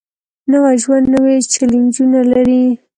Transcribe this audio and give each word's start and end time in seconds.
نوی 0.51 0.75
ژوند 0.83 1.05
نوې 1.15 1.35
چیلنجونه 1.51 2.19
لري 2.31 2.63